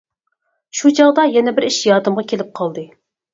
شۇ 0.79 0.91
چاغدا 0.99 1.25
يەنە 1.35 1.53
بىر 1.59 1.67
ئىش 1.67 1.77
يادىمغا 1.89 2.25
كېلىپ 2.33 2.51
قالدى. 2.63 2.87